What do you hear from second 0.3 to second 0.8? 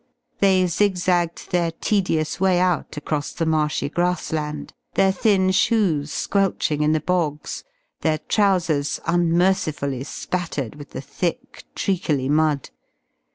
They